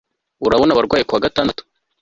[0.45, 1.61] Urabona abarwayi kuwagatandatu